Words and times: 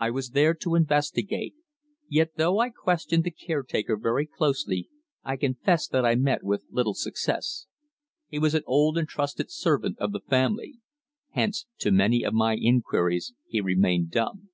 I 0.00 0.10
was 0.10 0.30
there 0.30 0.52
to 0.54 0.74
investigate. 0.74 1.54
Yet 2.08 2.32
though 2.34 2.58
I 2.58 2.70
questioned 2.70 3.22
the 3.22 3.30
caretaker 3.30 3.96
very 3.96 4.26
closely, 4.26 4.88
I 5.22 5.36
confess 5.36 5.86
that 5.86 6.04
I 6.04 6.16
met 6.16 6.42
with 6.42 6.64
little 6.72 6.94
success. 6.94 7.68
He 8.26 8.40
was 8.40 8.56
an 8.56 8.64
old 8.66 8.98
and 8.98 9.06
trusted 9.08 9.52
servant 9.52 9.96
of 10.00 10.10
the 10.10 10.18
family. 10.28 10.78
Hence 11.30 11.66
to 11.78 11.92
many 11.92 12.24
of 12.24 12.34
my 12.34 12.56
inquiries 12.56 13.32
he 13.46 13.60
remained 13.60 14.10
dumb. 14.10 14.48